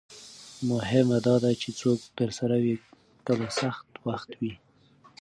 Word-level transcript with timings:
مهمه 0.69 1.17
دا 1.27 1.35
ده 1.43 1.51
چې 1.61 1.69
څوک 1.79 1.99
درسره 2.19 2.55
وي 2.63 2.75
کله 3.27 3.47
سخت 3.59 3.87
وخت 4.07 4.29
وي. 4.39 4.53